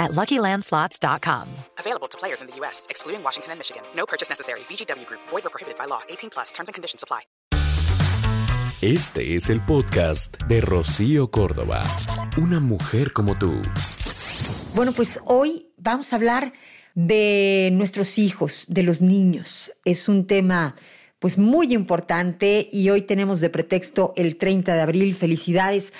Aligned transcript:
at 0.00 0.12
LuckyLandSlots.com. 0.12 1.46
Available 1.78 2.08
to 2.08 2.18
players 2.18 2.40
in 2.40 2.48
the 2.48 2.56
U.S., 2.60 2.86
excluding 2.90 3.22
Washington 3.22 3.52
and 3.52 3.60
Michigan. 3.60 3.82
No 3.94 4.06
purchase 4.06 4.28
necessary. 4.28 4.60
VGW 4.68 5.06
Group. 5.06 5.20
Void 5.28 5.46
or 5.46 5.50
prohibited 5.50 5.78
by 5.78 5.84
law. 5.86 6.00
18 6.08 6.30
plus. 6.30 6.50
Terms 6.52 6.68
and 6.68 6.74
conditions 6.74 7.04
apply. 7.04 7.20
Este 8.82 9.36
es 9.36 9.50
el 9.50 9.62
podcast 9.62 10.38
de 10.48 10.62
Rocío 10.62 11.30
Córdoba. 11.30 11.82
Una 12.38 12.60
mujer 12.60 13.12
como 13.12 13.36
tú. 13.36 13.60
Bueno, 14.74 14.92
pues 14.92 15.20
hoy 15.26 15.68
vamos 15.76 16.14
a 16.14 16.16
hablar 16.16 16.54
de 16.94 17.68
nuestros 17.72 18.16
hijos, 18.16 18.64
de 18.68 18.82
los 18.82 19.02
niños. 19.02 19.70
Es 19.84 20.08
un 20.08 20.26
tema 20.26 20.76
pues 21.18 21.36
muy 21.36 21.74
importante 21.74 22.70
y 22.72 22.88
hoy 22.88 23.02
tenemos 23.02 23.40
de 23.40 23.50
pretexto 23.50 24.14
el 24.16 24.36
30 24.36 24.74
de 24.74 24.80
abril. 24.80 25.14
Felicidades 25.14 25.92
a 25.92 25.94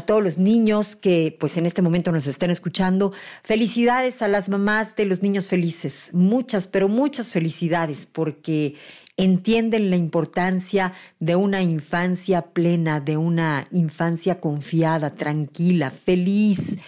todos 0.00 0.22
los 0.22 0.38
niños 0.38 0.96
que 0.96 1.36
pues 1.38 1.56
en 1.56 1.66
este 1.66 1.82
momento 1.82 2.12
nos 2.12 2.26
estén 2.26 2.50
escuchando. 2.50 3.12
Felicidades 3.42 4.22
a 4.22 4.28
las 4.28 4.48
mamás 4.48 4.96
de 4.96 5.04
los 5.04 5.22
niños 5.22 5.46
felices. 5.46 6.10
Muchas, 6.12 6.66
pero 6.66 6.88
muchas 6.88 7.28
felicidades 7.28 8.06
porque 8.06 8.74
entienden 9.16 9.90
la 9.90 9.96
importancia 9.96 10.92
de 11.20 11.36
una 11.36 11.62
infancia 11.62 12.42
plena, 12.42 13.00
de 13.00 13.16
una 13.16 13.66
infancia 13.70 14.40
confiada, 14.40 15.14
tranquila, 15.14 15.90
feliz 15.90 16.78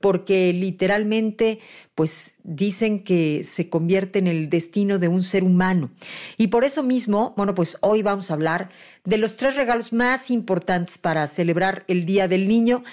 porque 0.00 0.52
literalmente 0.52 1.58
pues 1.94 2.34
dicen 2.44 3.02
que 3.02 3.44
se 3.44 3.68
convierte 3.68 4.18
en 4.20 4.28
el 4.28 4.48
destino 4.48 4.98
de 4.98 5.08
un 5.08 5.22
ser 5.22 5.42
humano. 5.42 5.90
Y 6.36 6.48
por 6.48 6.64
eso 6.64 6.82
mismo, 6.82 7.34
bueno, 7.36 7.54
pues 7.54 7.76
hoy 7.80 8.02
vamos 8.02 8.30
a 8.30 8.34
hablar 8.34 8.70
de 9.04 9.18
los 9.18 9.36
tres 9.36 9.56
regalos 9.56 9.92
más 9.92 10.30
importantes 10.30 10.98
para 10.98 11.26
celebrar 11.26 11.84
el 11.88 12.06
Día 12.06 12.28
del 12.28 12.46
Niño. 12.46 12.84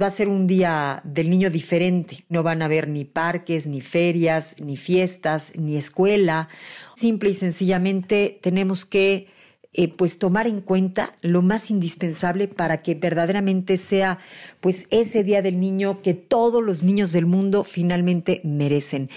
Va 0.00 0.06
a 0.06 0.10
ser 0.10 0.28
un 0.28 0.46
día 0.46 1.02
del 1.04 1.28
niño 1.28 1.50
diferente. 1.50 2.24
No 2.30 2.42
van 2.42 2.62
a 2.62 2.64
haber 2.64 2.88
ni 2.88 3.04
parques, 3.04 3.66
ni 3.66 3.82
ferias, 3.82 4.56
ni 4.58 4.78
fiestas, 4.78 5.52
ni 5.56 5.76
escuela. 5.76 6.48
Simple 6.96 7.30
y 7.30 7.34
sencillamente 7.34 8.38
tenemos 8.40 8.86
que 8.86 9.28
eh, 9.74 9.88
pues 9.88 10.18
tomar 10.18 10.46
en 10.46 10.60
cuenta 10.60 11.16
lo 11.22 11.40
más 11.40 11.70
indispensable 11.70 12.46
para 12.46 12.82
que 12.82 12.94
verdaderamente 12.94 13.78
sea 13.78 14.18
pues 14.60 14.86
ese 14.90 15.24
día 15.24 15.40
del 15.40 15.60
niño 15.60 16.02
que 16.02 16.12
todos 16.12 16.62
los 16.62 16.82
niños 16.82 17.12
del 17.12 17.24
mundo 17.24 17.64
finalmente 17.64 18.42
merecen. 18.44 19.08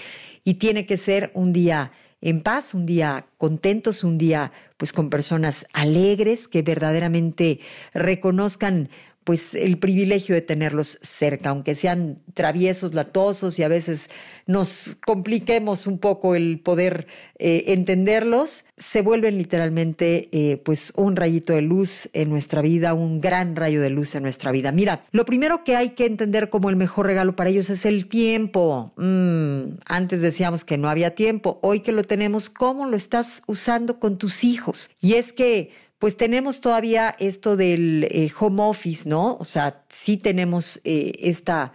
Y 0.44 0.54
tiene 0.54 0.86
que 0.86 0.96
ser 0.96 1.30
un 1.34 1.52
día 1.52 1.92
en 2.22 2.42
paz, 2.42 2.72
un 2.72 2.86
día 2.86 3.26
contentos, 3.36 4.02
un 4.02 4.16
día 4.16 4.50
pues 4.78 4.92
con 4.92 5.10
personas 5.10 5.66
alegres 5.74 6.48
que 6.48 6.62
verdaderamente 6.62 7.60
reconozcan 7.92 8.88
pues 9.26 9.54
el 9.54 9.78
privilegio 9.78 10.36
de 10.36 10.40
tenerlos 10.40 11.00
cerca, 11.02 11.50
aunque 11.50 11.74
sean 11.74 12.18
traviesos, 12.32 12.94
latosos 12.94 13.58
y 13.58 13.64
a 13.64 13.68
veces 13.68 14.08
nos 14.46 14.98
compliquemos 15.04 15.88
un 15.88 15.98
poco 15.98 16.36
el 16.36 16.60
poder 16.60 17.08
eh, 17.36 17.64
entenderlos, 17.66 18.66
se 18.76 19.02
vuelven 19.02 19.36
literalmente 19.36 20.28
eh, 20.30 20.58
pues 20.58 20.92
un 20.94 21.16
rayito 21.16 21.54
de 21.54 21.62
luz 21.62 22.08
en 22.12 22.28
nuestra 22.28 22.62
vida, 22.62 22.94
un 22.94 23.20
gran 23.20 23.56
rayo 23.56 23.80
de 23.80 23.90
luz 23.90 24.14
en 24.14 24.22
nuestra 24.22 24.52
vida. 24.52 24.70
Mira, 24.70 25.02
lo 25.10 25.24
primero 25.24 25.64
que 25.64 25.74
hay 25.74 25.90
que 25.90 26.06
entender 26.06 26.48
como 26.48 26.70
el 26.70 26.76
mejor 26.76 27.06
regalo 27.06 27.34
para 27.34 27.50
ellos 27.50 27.68
es 27.68 27.84
el 27.84 28.06
tiempo. 28.06 28.92
Mm, 28.96 29.78
antes 29.86 30.20
decíamos 30.20 30.64
que 30.64 30.78
no 30.78 30.88
había 30.88 31.16
tiempo, 31.16 31.58
hoy 31.62 31.80
que 31.80 31.90
lo 31.90 32.04
tenemos, 32.04 32.48
¿cómo 32.48 32.86
lo 32.86 32.96
estás 32.96 33.42
usando 33.48 33.98
con 33.98 34.18
tus 34.18 34.44
hijos? 34.44 34.90
Y 35.00 35.14
es 35.14 35.32
que 35.32 35.72
pues 35.98 36.16
tenemos 36.16 36.60
todavía 36.60 37.14
esto 37.18 37.56
del 37.56 38.04
eh, 38.10 38.30
home 38.38 38.62
office, 38.62 39.08
¿no? 39.08 39.36
O 39.36 39.44
sea, 39.44 39.84
sí 39.88 40.16
tenemos 40.16 40.80
eh, 40.84 41.12
esta 41.20 41.72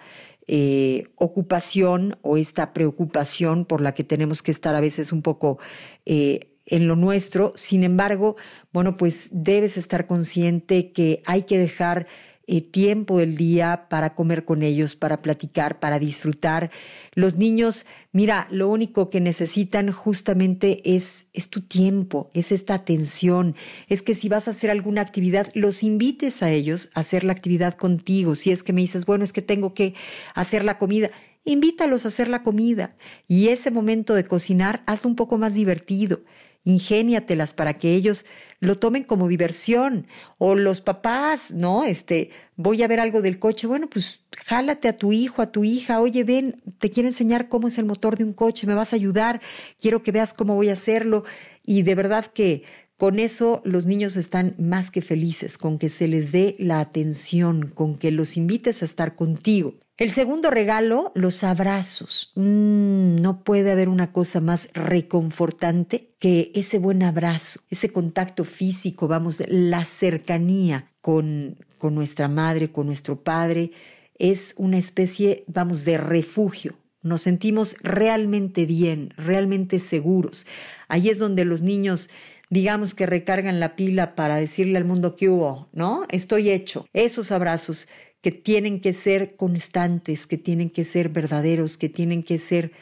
eh, 0.47 1.05
ocupación 1.15 2.17
o 2.21 2.37
esta 2.37 2.73
preocupación 2.73 3.65
por 3.65 3.81
la 3.81 3.93
que 3.93 4.03
tenemos 4.03 4.41
que 4.41 4.51
estar 4.51 4.75
a 4.75 4.81
veces 4.81 5.11
un 5.11 5.21
poco 5.21 5.59
en 6.05 6.87
lo 6.87 6.95
nuestro. 6.95 7.53
Sin 7.55 7.83
embargo, 7.83 8.35
bueno, 8.71 8.95
pues 8.95 9.29
debes 9.31 9.77
estar 9.77 10.07
consciente 10.07 10.91
que 10.91 11.23
hay 11.25 11.43
que 11.43 11.57
dejar 11.57 12.05
eh, 12.53 12.59
tiempo 12.59 13.17
del 13.17 13.37
día 13.37 13.85
para 13.87 14.13
comer 14.13 14.43
con 14.43 14.61
ellos, 14.61 14.97
para 14.97 15.21
platicar, 15.21 15.79
para 15.79 15.99
disfrutar. 15.99 16.69
Los 17.15 17.37
niños, 17.37 17.85
mira, 18.11 18.49
lo 18.51 18.67
único 18.67 19.09
que 19.09 19.21
necesitan 19.21 19.89
justamente 19.93 20.81
es, 20.83 21.27
es 21.31 21.49
tu 21.49 21.61
tiempo, 21.61 22.29
es 22.33 22.51
esta 22.51 22.73
atención, 22.73 23.55
es 23.87 24.01
que 24.01 24.15
si 24.15 24.27
vas 24.27 24.49
a 24.49 24.51
hacer 24.51 24.69
alguna 24.69 24.99
actividad, 24.99 25.47
los 25.53 25.81
invites 25.81 26.43
a 26.43 26.51
ellos 26.51 26.89
a 26.93 26.99
hacer 26.99 27.23
la 27.23 27.31
actividad 27.31 27.75
contigo. 27.75 28.35
Si 28.35 28.51
es 28.51 28.63
que 28.63 28.73
me 28.73 28.81
dices, 28.81 29.05
bueno, 29.05 29.23
es 29.23 29.31
que 29.31 29.41
tengo 29.41 29.73
que 29.73 29.93
hacer 30.35 30.65
la 30.65 30.77
comida, 30.77 31.09
invítalos 31.45 32.03
a 32.03 32.09
hacer 32.09 32.27
la 32.27 32.43
comida 32.43 32.97
y 33.29 33.47
ese 33.47 33.71
momento 33.71 34.13
de 34.13 34.25
cocinar 34.25 34.83
hazlo 34.87 35.09
un 35.09 35.15
poco 35.15 35.37
más 35.37 35.53
divertido 35.53 36.19
ingéniatelas 36.63 37.53
para 37.53 37.73
que 37.73 37.93
ellos 37.93 38.25
lo 38.59 38.77
tomen 38.77 39.03
como 39.03 39.27
diversión. 39.27 40.07
O 40.37 40.55
los 40.55 40.81
papás, 40.81 41.51
¿no? 41.51 41.83
Este, 41.83 42.29
voy 42.55 42.83
a 42.83 42.87
ver 42.87 42.99
algo 42.99 43.21
del 43.21 43.39
coche. 43.39 43.67
Bueno, 43.67 43.89
pues 43.89 44.21
jálate 44.45 44.87
a 44.87 44.95
tu 44.95 45.11
hijo, 45.11 45.41
a 45.41 45.51
tu 45.51 45.63
hija. 45.63 45.99
Oye, 45.99 46.23
ven, 46.23 46.61
te 46.77 46.89
quiero 46.89 47.09
enseñar 47.09 47.49
cómo 47.49 47.67
es 47.67 47.77
el 47.77 47.85
motor 47.85 48.17
de 48.17 48.23
un 48.23 48.33
coche. 48.33 48.67
Me 48.67 48.75
vas 48.75 48.93
a 48.93 48.95
ayudar. 48.95 49.41
Quiero 49.79 50.03
que 50.03 50.11
veas 50.11 50.33
cómo 50.33 50.55
voy 50.55 50.69
a 50.69 50.73
hacerlo. 50.73 51.23
Y 51.65 51.81
de 51.81 51.95
verdad 51.95 52.25
que 52.27 52.63
con 53.01 53.17
eso 53.17 53.63
los 53.65 53.87
niños 53.87 54.15
están 54.15 54.53
más 54.59 54.91
que 54.91 55.01
felices, 55.01 55.57
con 55.57 55.79
que 55.79 55.89
se 55.89 56.07
les 56.07 56.31
dé 56.31 56.55
la 56.59 56.79
atención, 56.79 57.67
con 57.67 57.97
que 57.97 58.11
los 58.11 58.37
invites 58.37 58.83
a 58.83 58.85
estar 58.85 59.15
contigo. 59.15 59.73
El 59.97 60.11
segundo 60.11 60.51
regalo, 60.51 61.11
los 61.15 61.43
abrazos. 61.43 62.31
Mm, 62.35 63.15
no 63.15 63.43
puede 63.43 63.71
haber 63.71 63.89
una 63.89 64.11
cosa 64.11 64.39
más 64.39 64.67
reconfortante 64.75 66.13
que 66.19 66.51
ese 66.53 66.77
buen 66.77 67.01
abrazo, 67.01 67.61
ese 67.71 67.91
contacto 67.91 68.43
físico, 68.43 69.07
vamos, 69.07 69.41
la 69.47 69.83
cercanía 69.83 70.91
con, 71.01 71.57
con 71.79 71.95
nuestra 71.95 72.27
madre, 72.27 72.71
con 72.71 72.85
nuestro 72.85 73.23
padre. 73.23 73.71
Es 74.19 74.53
una 74.57 74.77
especie, 74.77 75.43
vamos, 75.47 75.85
de 75.85 75.97
refugio, 75.97 76.75
nos 77.01 77.23
sentimos 77.23 77.77
realmente 77.81 78.67
bien, 78.67 79.11
realmente 79.17 79.79
seguros. 79.79 80.45
Ahí 80.87 81.09
es 81.09 81.17
donde 81.17 81.45
los 81.45 81.63
niños 81.63 82.11
digamos 82.51 82.93
que 82.93 83.05
recargan 83.05 83.61
la 83.61 83.77
pila 83.77 84.13
para 84.13 84.35
decirle 84.35 84.77
al 84.77 84.83
mundo 84.83 85.15
que 85.15 85.29
hubo, 85.29 85.69
¿no? 85.71 86.05
Estoy 86.09 86.51
hecho. 86.51 86.85
Esos 86.91 87.31
abrazos 87.31 87.87
que 88.21 88.31
tienen 88.31 88.81
que 88.81 88.91
ser 88.91 89.37
constantes, 89.37 90.27
que 90.27 90.37
tienen 90.37 90.69
que 90.69 90.83
ser 90.83 91.09
verdaderos, 91.09 91.77
que 91.77 91.87
tienen 91.87 92.23
que 92.23 92.37
ser 92.37 92.73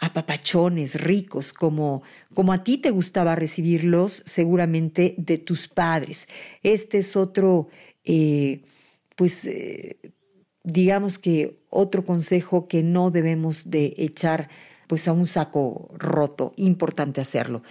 apapachones, 0.00 0.94
ricos, 0.94 1.52
como, 1.52 2.02
como 2.32 2.54
a 2.54 2.64
ti 2.64 2.78
te 2.78 2.90
gustaba 2.90 3.36
recibirlos 3.36 4.14
seguramente 4.14 5.14
de 5.18 5.36
tus 5.36 5.68
padres. 5.68 6.26
Este 6.62 6.98
es 6.98 7.14
otro, 7.14 7.68
eh, 8.04 8.62
pues, 9.14 9.44
eh, 9.44 9.98
digamos 10.64 11.18
que 11.18 11.54
otro 11.68 12.02
consejo 12.02 12.66
que 12.66 12.82
no 12.82 13.10
debemos 13.10 13.70
de 13.70 13.92
echar 13.98 14.48
pues 14.86 15.06
a 15.06 15.12
un 15.12 15.26
saco 15.26 15.88
roto, 15.98 16.54
importante 16.56 17.20
hacerlo. 17.20 17.62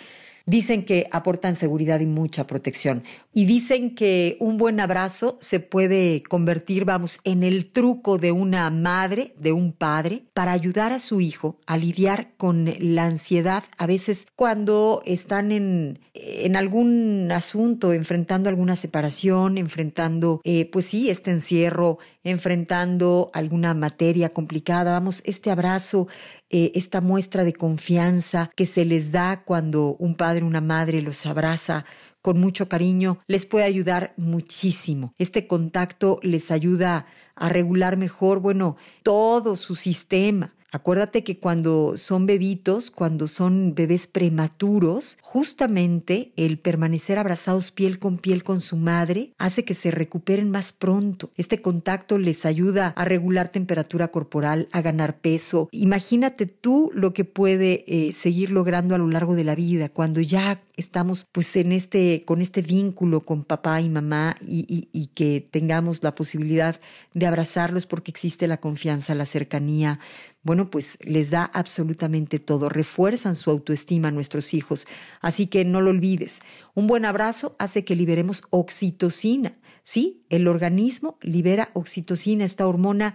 Dicen 0.50 0.86
que 0.86 1.10
aportan 1.12 1.58
seguridad 1.58 2.00
y 2.00 2.06
mucha 2.06 2.48
protección. 2.48 3.04
Y 3.34 3.44
dicen 3.44 3.96
que 3.96 4.38
un 4.40 4.58
buen 4.58 4.80
abrazo 4.80 5.38
se 5.42 5.60
puede 5.60 6.24
convertir, 6.24 6.86
vamos, 6.86 7.20
en 7.26 7.44
el 7.44 7.70
truco 7.70 8.18
de 8.18 8.32
una 8.32 8.70
madre, 8.70 9.34
de 9.38 9.52
un 9.52 9.74
padre, 9.74 10.24
para 10.34 10.54
ayudar 10.54 10.94
a 10.94 11.00
su 11.00 11.20
hijo 11.20 11.60
a 11.66 11.76
lidiar 11.76 12.32
con 12.38 12.74
la 12.80 13.04
ansiedad, 13.04 13.66
a 13.78 13.88
veces 13.88 14.28
cuando 14.38 15.02
están 15.06 15.52
en, 15.52 16.00
en 16.14 16.56
algún 16.56 17.30
asunto, 17.32 17.92
enfrentando 17.92 18.48
alguna 18.48 18.78
separación, 18.78 19.58
enfrentando, 19.58 20.40
eh, 20.46 20.70
pues 20.72 20.86
sí, 20.86 21.10
este 21.10 21.32
encierro, 21.32 22.00
enfrentando 22.28 23.32
alguna 23.34 23.74
materia 23.74 24.30
complicada. 24.30 24.92
Vamos, 24.92 25.22
este 25.26 25.52
abrazo, 25.52 26.08
eh, 26.50 26.72
esta 26.76 27.02
muestra 27.02 27.44
de 27.44 27.54
confianza 27.54 28.52
que 28.56 28.66
se 28.66 28.86
les 28.86 29.12
da 29.12 29.44
cuando 29.44 29.96
un 30.00 30.16
padre, 30.16 30.44
una 30.44 30.62
madre 30.62 31.02
los 31.02 31.26
abraza 31.26 31.86
con 32.22 32.40
mucho 32.40 32.68
cariño, 32.68 33.20
les 33.28 33.46
puede 33.46 33.66
ayudar 33.66 34.14
muchísimo. 34.18 35.14
Este 35.18 35.48
contacto 35.48 36.20
les 36.24 36.52
ayuda 36.52 37.06
a 37.36 37.50
regular 37.50 37.96
mejor, 37.96 38.40
bueno, 38.40 38.76
todo 39.04 39.56
su 39.56 39.76
sistema. 39.76 40.54
Acuérdate 40.72 41.24
que 41.24 41.40
cuando 41.40 41.96
son 41.96 42.26
bebitos, 42.26 42.92
cuando 42.92 43.28
son 43.28 43.74
bebés 43.74 44.08
prematuros, 44.08 45.18
justamente 45.22 46.34
el 46.36 46.60
permanecer 46.60 47.20
abrazados 47.20 47.72
piel 47.72 48.00
con 48.00 48.18
piel 48.18 48.44
con 48.44 48.60
su 48.60 48.76
madre 48.76 49.32
hace 49.38 49.64
que 49.64 49.74
se 49.74 49.92
recuperen 49.92 50.52
más 50.52 50.74
pronto. 50.74 51.32
Este 51.38 51.62
contacto 51.62 52.18
les 52.18 52.46
ayuda 52.46 52.90
a 52.98 53.06
regular 53.06 53.50
temperatura 53.50 54.10
corporal, 54.10 54.68
a 54.74 54.82
ganar 54.82 55.20
peso. 55.20 55.70
Imagínate 55.72 56.48
tú 56.48 56.92
lo 56.94 57.14
que 57.14 57.24
puede 57.24 57.86
eh, 57.88 58.12
seguir 58.12 58.52
logrando 58.52 58.94
a 58.94 58.98
lo 58.98 59.08
largo 59.08 59.36
de 59.36 59.46
la 59.46 59.56
vida 59.56 59.88
cuando 59.88 60.20
ya 60.20 60.62
estamos 60.76 61.28
pues 61.32 61.56
en 61.56 61.72
este, 61.72 62.24
con 62.26 62.42
este 62.42 62.62
vínculo 62.62 63.22
con 63.22 63.46
papá 63.46 63.82
y 63.82 63.90
mamá 63.90 64.36
y, 64.46 64.90
y 64.92 65.08
que 65.08 65.48
tengamos 65.50 66.04
la 66.04 66.14
posibilidad 66.14 66.80
de 67.14 67.26
abrazarlos 67.26 67.86
porque 67.86 68.12
existe 68.12 68.48
la 68.48 68.58
confianza, 68.58 69.16
la 69.16 69.26
cercanía, 69.26 70.00
bueno, 70.48 70.72
pues 70.72 70.98
les 71.02 71.30
da 71.30 71.44
absolutamente 71.44 72.40
todo, 72.40 72.70
refuerzan 72.70 73.36
su 73.36 73.52
autoestima 73.52 74.08
a 74.08 74.12
nuestros 74.12 74.54
hijos. 74.54 74.88
Así 75.20 75.48
que 75.48 75.66
no 75.66 75.82
lo 75.82 75.90
olvides, 75.90 76.40
un 76.74 76.88
buen 76.88 77.04
abrazo 77.04 77.58
hace 77.60 77.84
que 77.84 77.98
liberemos 77.98 78.42
oxitocina. 78.50 79.58
Sí, 79.84 80.24
el 80.30 80.48
organismo 80.48 81.18
libera 81.22 81.70
oxitocina, 81.74 82.46
esta 82.46 82.66
hormona, 82.66 83.14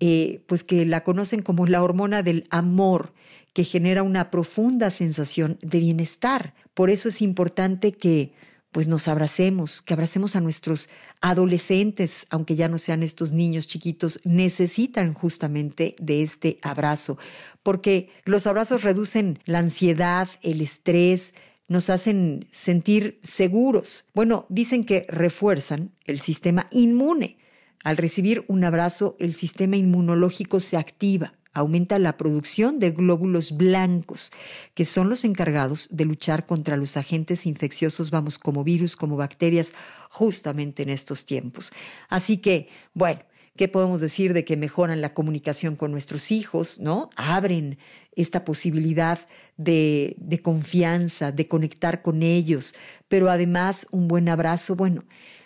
eh, 0.00 0.42
pues 0.48 0.64
que 0.64 0.84
la 0.84 1.04
conocen 1.04 1.42
como 1.42 1.66
la 1.66 1.84
hormona 1.84 2.24
del 2.24 2.48
amor, 2.50 3.14
que 3.52 3.62
genera 3.62 4.02
una 4.02 4.32
profunda 4.32 4.90
sensación 4.90 5.58
de 5.62 5.78
bienestar. 5.78 6.52
Por 6.74 6.90
eso 6.90 7.10
es 7.10 7.22
importante 7.22 7.92
que 7.92 8.32
pues 8.72 8.88
nos 8.88 9.06
abracemos, 9.06 9.82
que 9.82 9.92
abracemos 9.94 10.34
a 10.34 10.40
nuestros 10.40 10.88
adolescentes, 11.20 12.26
aunque 12.30 12.56
ya 12.56 12.68
no 12.68 12.78
sean 12.78 13.02
estos 13.02 13.32
niños 13.32 13.66
chiquitos, 13.66 14.18
necesitan 14.24 15.12
justamente 15.12 15.94
de 16.00 16.22
este 16.22 16.58
abrazo, 16.62 17.18
porque 17.62 18.10
los 18.24 18.46
abrazos 18.46 18.82
reducen 18.82 19.38
la 19.44 19.58
ansiedad, 19.58 20.28
el 20.42 20.62
estrés, 20.62 21.34
nos 21.68 21.90
hacen 21.90 22.48
sentir 22.50 23.20
seguros. 23.22 24.06
Bueno, 24.14 24.46
dicen 24.48 24.84
que 24.84 25.06
refuerzan 25.08 25.92
el 26.04 26.20
sistema 26.20 26.66
inmune. 26.70 27.38
Al 27.84 27.96
recibir 27.96 28.44
un 28.48 28.64
abrazo, 28.64 29.16
el 29.18 29.34
sistema 29.34 29.76
inmunológico 29.76 30.60
se 30.60 30.76
activa 30.76 31.34
aumenta 31.52 31.98
la 31.98 32.16
producción 32.16 32.78
de 32.78 32.90
glóbulos 32.90 33.56
blancos, 33.56 34.32
que 34.74 34.84
son 34.84 35.08
los 35.08 35.24
encargados 35.24 35.88
de 35.90 36.04
luchar 36.04 36.46
contra 36.46 36.76
los 36.76 36.96
agentes 36.96 37.46
infecciosos, 37.46 38.10
vamos, 38.10 38.38
como 38.38 38.64
virus, 38.64 38.96
como 38.96 39.16
bacterias, 39.16 39.72
justamente 40.10 40.82
en 40.82 40.90
estos 40.90 41.24
tiempos. 41.24 41.72
Así 42.08 42.38
que, 42.38 42.68
bueno, 42.94 43.20
¿qué 43.56 43.68
podemos 43.68 44.00
decir 44.00 44.32
de 44.32 44.44
que 44.44 44.56
mejoran 44.56 45.00
la 45.00 45.14
comunicación 45.14 45.76
con 45.76 45.90
nuestros 45.90 46.30
hijos, 46.30 46.78
¿no? 46.78 47.10
Abren 47.16 47.78
esta 48.14 48.44
posibilidad 48.44 49.18
de, 49.56 50.14
de 50.18 50.40
confianza, 50.40 51.32
de 51.32 51.48
conectar 51.48 52.02
con 52.02 52.22
ellos, 52.22 52.74
pero 53.08 53.30
además 53.30 53.86
un 53.90 54.08
buen 54.08 54.28
abrazo, 54.28 54.74
bueno, 54.74 55.04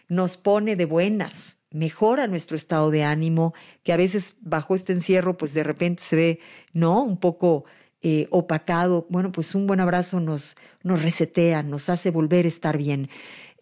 nos 0.08 0.36
pone 0.36 0.76
de 0.76 0.84
buenas, 0.84 1.58
mejora 1.76 2.26
nuestro 2.26 2.56
estado 2.56 2.90
de 2.90 3.04
ánimo, 3.04 3.54
que 3.82 3.92
a 3.92 3.96
veces 3.96 4.36
bajo 4.40 4.74
este 4.74 4.92
encierro, 4.92 5.36
pues 5.36 5.54
de 5.54 5.62
repente 5.62 6.02
se 6.02 6.16
ve, 6.16 6.40
¿no? 6.72 7.02
Un 7.02 7.18
poco 7.18 7.64
eh, 8.02 8.26
opacado. 8.30 9.06
Bueno, 9.10 9.30
pues 9.30 9.54
un 9.54 9.66
buen 9.66 9.80
abrazo 9.80 10.20
nos, 10.20 10.56
nos 10.82 11.02
resetea, 11.02 11.62
nos 11.62 11.88
hace 11.88 12.10
volver 12.10 12.46
a 12.46 12.48
estar 12.48 12.78
bien. 12.78 13.08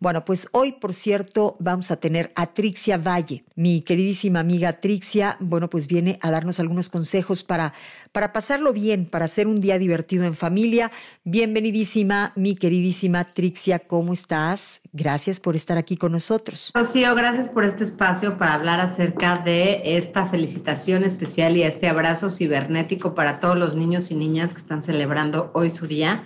Bueno, 0.04 0.22
pues 0.22 0.48
hoy, 0.52 0.72
por 0.72 0.92
cierto, 0.92 1.56
vamos 1.60 1.90
a 1.90 1.96
tener 1.96 2.30
a 2.34 2.48
Trixia 2.48 2.98
Valle. 2.98 3.42
Mi 3.56 3.80
queridísima 3.80 4.40
amiga 4.40 4.74
Trixia, 4.74 5.38
bueno, 5.40 5.70
pues 5.70 5.86
viene 5.86 6.18
a 6.20 6.30
darnos 6.30 6.60
algunos 6.60 6.90
consejos 6.90 7.42
para, 7.42 7.72
para 8.12 8.30
pasarlo 8.30 8.74
bien, 8.74 9.06
para 9.06 9.24
hacer 9.24 9.46
un 9.46 9.60
día 9.60 9.78
divertido 9.78 10.24
en 10.26 10.34
familia. 10.34 10.92
Bienvenidísima, 11.24 12.32
mi 12.36 12.54
queridísima 12.54 13.24
Trixia, 13.24 13.78
¿cómo 13.78 14.12
estás? 14.12 14.82
Gracias 14.92 15.40
por 15.40 15.56
estar 15.56 15.78
aquí 15.78 15.96
con 15.96 16.12
nosotros. 16.12 16.72
Rocío, 16.74 17.14
gracias 17.14 17.48
por 17.48 17.64
este 17.64 17.84
espacio 17.84 18.36
para 18.36 18.52
hablar 18.52 18.80
acerca 18.80 19.38
de 19.38 19.96
esta 19.96 20.26
felicitación 20.26 21.02
especial 21.02 21.56
y 21.56 21.62
este 21.62 21.88
abrazo 21.88 22.28
cibernético 22.28 23.14
para 23.14 23.40
todos 23.40 23.56
los 23.56 23.74
niños 23.74 24.10
y 24.10 24.16
niñas 24.16 24.52
que 24.52 24.60
están 24.60 24.82
celebrando 24.82 25.50
hoy 25.54 25.70
su 25.70 25.86
día. 25.86 26.24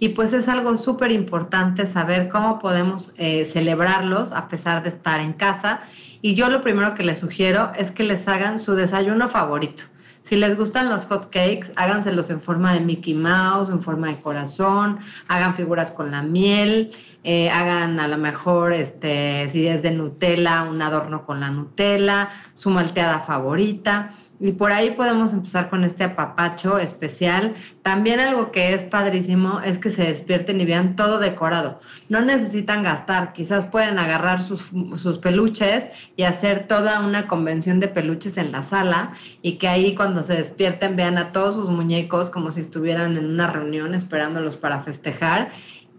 Y 0.00 0.08
pues 0.08 0.32
es 0.32 0.48
algo 0.48 0.76
súper 0.78 1.12
importante 1.12 1.86
saber 1.86 2.30
cómo 2.30 2.58
podemos 2.58 3.12
eh, 3.18 3.44
celebrarlos 3.44 4.32
a 4.32 4.48
pesar 4.48 4.82
de 4.82 4.88
estar 4.88 5.20
en 5.20 5.34
casa. 5.34 5.82
Y 6.22 6.34
yo 6.34 6.48
lo 6.48 6.62
primero 6.62 6.94
que 6.94 7.04
les 7.04 7.18
sugiero 7.18 7.70
es 7.76 7.90
que 7.90 8.02
les 8.02 8.26
hagan 8.26 8.58
su 8.58 8.74
desayuno 8.74 9.28
favorito. 9.28 9.84
Si 10.22 10.36
les 10.36 10.56
gustan 10.56 10.88
los 10.88 11.06
hot 11.06 11.24
cakes, 11.30 11.72
háganselos 11.76 12.30
en 12.30 12.40
forma 12.40 12.72
de 12.72 12.80
Mickey 12.80 13.14
Mouse, 13.14 13.68
en 13.68 13.82
forma 13.82 14.08
de 14.08 14.20
corazón, 14.20 15.00
hagan 15.28 15.54
figuras 15.54 15.90
con 15.90 16.10
la 16.10 16.22
miel, 16.22 16.92
eh, 17.22 17.50
hagan 17.50 18.00
a 18.00 18.08
lo 18.08 18.16
mejor, 18.16 18.72
este, 18.72 19.48
si 19.50 19.66
es 19.66 19.82
de 19.82 19.90
Nutella, 19.90 20.62
un 20.62 20.80
adorno 20.80 21.26
con 21.26 21.40
la 21.40 21.50
Nutella, 21.50 22.30
su 22.54 22.70
malteada 22.70 23.20
favorita. 23.20 24.12
Y 24.42 24.52
por 24.52 24.72
ahí 24.72 24.92
podemos 24.92 25.34
empezar 25.34 25.68
con 25.68 25.84
este 25.84 26.02
apapacho 26.02 26.78
especial. 26.78 27.54
También 27.82 28.20
algo 28.20 28.50
que 28.52 28.72
es 28.72 28.84
padrísimo 28.84 29.60
es 29.60 29.78
que 29.78 29.90
se 29.90 30.04
despierten 30.04 30.58
y 30.58 30.64
vean 30.64 30.96
todo 30.96 31.18
decorado. 31.18 31.78
No 32.08 32.22
necesitan 32.22 32.82
gastar, 32.82 33.34
quizás 33.34 33.66
pueden 33.66 33.98
agarrar 33.98 34.40
sus, 34.40 34.70
sus, 34.96 35.18
peluches 35.18 35.88
y 36.16 36.22
hacer 36.22 36.66
toda 36.66 37.00
una 37.00 37.28
convención 37.28 37.80
de 37.80 37.88
peluches 37.88 38.38
en 38.38 38.50
la 38.50 38.62
sala 38.62 39.12
y 39.42 39.58
que 39.58 39.68
ahí 39.68 39.94
cuando 39.94 40.22
se 40.22 40.36
despierten 40.36 40.96
vean 40.96 41.18
a 41.18 41.32
todos 41.32 41.54
sus 41.54 41.68
muñecos 41.68 42.30
como 42.30 42.50
si 42.50 42.62
estuvieran 42.62 43.18
en 43.18 43.26
una 43.26 43.46
reunión 43.46 43.94
esperándolos 43.94 44.56
para 44.56 44.80
festejar 44.80 45.50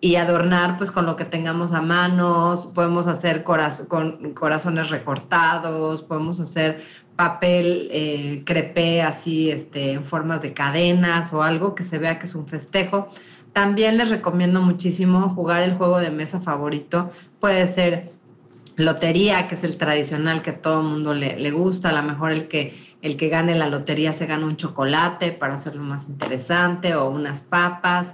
y 0.04 0.16
adornar 0.16 0.78
pues 0.78 0.92
con 0.92 1.06
lo 1.06 1.16
que 1.16 1.26
tengamos 1.26 1.74
a 1.74 1.82
manos, 1.82 2.66
podemos 2.74 3.06
hacer 3.06 3.44
con 3.44 4.34
corazones 4.34 4.90
recortados, 4.90 6.02
podemos 6.02 6.40
hacer 6.40 6.82
papel 7.16 7.88
eh, 7.92 8.42
crepé 8.46 9.04
así 9.04 9.52
este, 9.52 9.94
en 9.94 10.04
formas 10.04 10.42
de 10.42 10.54
cadenas 10.54 11.32
o 11.34 11.44
algo 11.44 11.76
que 11.76 11.84
se 11.84 12.00
vea 12.00 12.18
que 12.18 12.26
es 12.26 12.34
un 12.34 12.48
festejo. 12.48 13.10
También 13.54 13.98
les 13.98 14.10
recomiendo 14.10 14.60
muchísimo 14.62 15.30
jugar 15.30 15.62
el 15.62 15.74
juego 15.76 16.00
de 16.00 16.10
mesa 16.10 16.40
favorito. 16.40 17.12
Puede 17.40 17.68
ser 17.68 18.12
lotería, 18.76 19.48
que 19.48 19.54
es 19.56 19.64
el 19.64 19.78
tradicional 19.78 20.42
que 20.42 20.54
todo 20.54 20.82
el 20.82 20.88
mundo 20.88 21.14
le, 21.14 21.38
le, 21.38 21.52
gusta. 21.52 21.90
A 21.90 21.94
lo 21.94 22.02
mejor 22.02 22.32
el 22.32 22.48
que, 22.48 22.74
el 23.04 23.18
que 23.18 23.30
gane 23.30 23.54
la 23.56 23.68
lotería 23.68 24.14
se 24.14 24.26
gana 24.26 24.46
un 24.46 24.56
chocolate 24.56 25.32
para 25.32 25.56
hacerlo 25.56 25.84
más 25.84 26.10
interesante 26.10 26.96
o 26.96 27.10
unas 27.10 27.44
papas. 27.44 28.14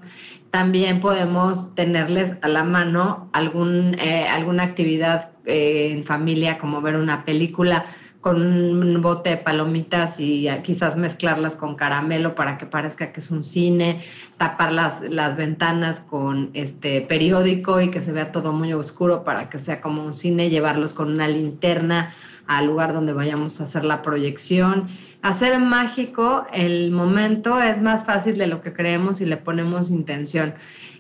También 0.51 0.99
podemos 1.01 1.75
tenerles 1.75 2.35
a 2.41 2.47
la 2.47 2.63
mano 2.63 3.29
algún, 3.33 3.95
eh, 3.99 4.27
alguna 4.27 4.63
actividad 4.63 5.31
eh, 5.45 5.91
en 5.91 6.03
familia, 6.03 6.57
como 6.57 6.81
ver 6.81 6.95
una 6.95 7.25
película 7.25 7.85
con 8.27 8.41
un 8.41 9.01
bote 9.01 9.29
de 9.29 9.37
palomitas 9.37 10.19
y 10.19 10.49
quizás 10.61 10.97
mezclarlas 10.97 11.55
con 11.55 11.75
caramelo 11.75 12.35
para 12.35 12.57
que 12.57 12.65
parezca 12.65 13.13
que 13.13 13.21
es 13.21 13.31
un 13.31 13.41
cine, 13.41 14.01
tapar 14.35 14.73
las, 14.73 15.01
las 15.01 15.37
ventanas 15.37 16.01
con 16.01 16.49
este 16.53 16.99
periódico 16.99 17.79
y 17.79 17.89
que 17.89 18.01
se 18.01 18.11
vea 18.11 18.33
todo 18.33 18.51
muy 18.51 18.73
oscuro 18.73 19.23
para 19.23 19.47
que 19.47 19.59
sea 19.59 19.79
como 19.79 20.03
un 20.03 20.13
cine, 20.13 20.49
llevarlos 20.49 20.93
con 20.93 21.09
una 21.09 21.29
linterna 21.29 22.13
al 22.47 22.65
lugar 22.65 22.91
donde 22.91 23.13
vayamos 23.13 23.61
a 23.61 23.63
hacer 23.63 23.85
la 23.85 24.01
proyección. 24.01 24.89
Hacer 25.21 25.57
mágico 25.59 26.47
el 26.51 26.91
momento 26.91 27.61
es 27.61 27.81
más 27.81 28.05
fácil 28.05 28.37
de 28.37 28.47
lo 28.47 28.61
que 28.61 28.73
creemos 28.73 29.19
si 29.19 29.25
le 29.25 29.37
ponemos 29.37 29.89
intención. 29.89 30.53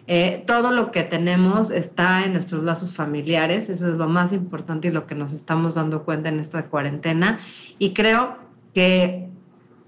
Eh, 0.09 0.43
todo 0.47 0.71
lo 0.71 0.91
que 0.91 1.03
tenemos 1.03 1.69
está 1.69 2.23
en 2.23 2.31
nuestros 2.31 2.63
lazos 2.63 2.93
familiares, 2.93 3.69
eso 3.69 3.89
es 3.89 3.97
lo 3.97 4.07
más 4.07 4.31
importante 4.31 4.87
y 4.87 4.91
lo 4.91 5.05
que 5.05 5.15
nos 5.15 5.33
estamos 5.33 5.75
dando 5.75 6.03
cuenta 6.03 6.29
en 6.29 6.39
esta 6.39 6.67
cuarentena. 6.67 7.39
Y 7.77 7.93
creo 7.93 8.37
que 8.73 9.27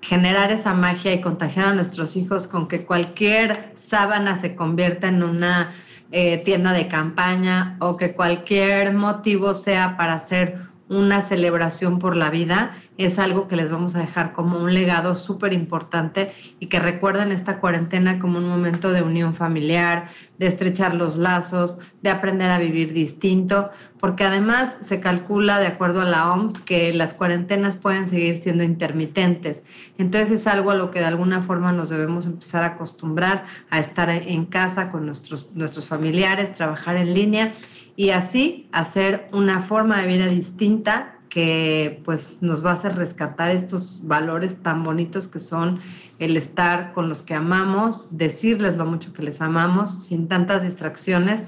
generar 0.01 0.51
esa 0.51 0.73
magia 0.73 1.13
y 1.13 1.21
contagiar 1.21 1.69
a 1.69 1.73
nuestros 1.73 2.15
hijos 2.15 2.47
con 2.47 2.67
que 2.67 2.85
cualquier 2.85 3.71
sábana 3.75 4.37
se 4.37 4.55
convierta 4.55 5.07
en 5.07 5.23
una 5.23 5.73
eh, 6.11 6.39
tienda 6.39 6.73
de 6.73 6.87
campaña 6.87 7.77
o 7.79 7.95
que 7.95 8.13
cualquier 8.13 8.93
motivo 8.93 9.53
sea 9.53 9.95
para 9.95 10.15
hacer 10.15 10.68
una 10.89 11.21
celebración 11.21 11.99
por 11.99 12.15
la 12.17 12.29
vida, 12.31 12.75
es 12.97 13.19
algo 13.19 13.47
que 13.47 13.55
les 13.55 13.69
vamos 13.69 13.95
a 13.95 13.99
dejar 13.99 14.33
como 14.33 14.57
un 14.57 14.73
legado 14.73 15.15
súper 15.15 15.53
importante 15.53 16.33
y 16.59 16.65
que 16.65 16.79
recuerden 16.79 17.31
esta 17.31 17.59
cuarentena 17.59 18.19
como 18.19 18.39
un 18.39 18.49
momento 18.49 18.91
de 18.91 19.03
unión 19.03 19.33
familiar, 19.33 20.09
de 20.39 20.47
estrechar 20.47 20.95
los 20.95 21.15
lazos, 21.15 21.77
de 22.01 22.09
aprender 22.09 22.49
a 22.49 22.57
vivir 22.57 22.91
distinto, 22.91 23.69
porque 23.99 24.23
además 24.23 24.79
se 24.81 24.99
calcula, 24.99 25.59
de 25.59 25.67
acuerdo 25.67 26.01
a 26.01 26.05
la 26.05 26.33
OMS, 26.33 26.59
que 26.61 26.93
las 26.93 27.13
cuarentenas 27.13 27.75
pueden 27.75 28.07
seguir 28.07 28.35
siendo 28.37 28.63
intermitentes. 28.63 29.63
Entonces 29.97 30.31
es 30.31 30.47
algo 30.47 30.71
a 30.71 30.75
lo 30.75 30.89
que 30.89 30.99
de 30.99 31.05
alguna 31.05 31.41
forma 31.41 31.71
nos 31.71 31.89
debemos 31.89 32.25
empezar 32.25 32.63
a 32.63 32.67
acostumbrar 32.67 33.45
a 33.69 33.79
estar 33.79 34.09
en 34.09 34.45
casa 34.45 34.89
con 34.89 35.05
nuestros, 35.05 35.51
nuestros 35.53 35.85
familiares, 35.85 36.53
trabajar 36.53 36.97
en 36.97 37.13
línea 37.13 37.53
y 37.99 38.11
así 38.11 38.69
hacer 38.71 39.27
una 39.33 39.59
forma 39.59 39.99
de 39.99 40.07
vida 40.07 40.27
distinta 40.27 41.17
que 41.27 42.01
pues 42.05 42.37
nos 42.39 42.65
va 42.65 42.69
a 42.69 42.73
hacer 42.75 42.95
rescatar 42.95 43.49
estos 43.49 43.99
valores 44.05 44.63
tan 44.63 44.83
bonitos 44.83 45.27
que 45.27 45.39
son 45.39 45.81
el 46.17 46.37
estar 46.37 46.93
con 46.93 47.09
los 47.09 47.21
que 47.21 47.33
amamos, 47.33 48.05
decirles 48.09 48.77
lo 48.77 48.85
mucho 48.85 49.11
que 49.11 49.23
les 49.23 49.41
amamos 49.41 50.01
sin 50.01 50.29
tantas 50.29 50.63
distracciones 50.63 51.43